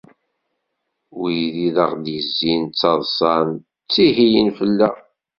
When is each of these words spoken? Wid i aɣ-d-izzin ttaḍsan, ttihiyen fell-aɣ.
Wid 1.17 1.55
i 1.67 1.69
aɣ-d-izzin 1.83 2.61
ttaḍsan, 2.65 3.49
ttihiyen 3.85 4.49
fell-aɣ. 4.57 4.95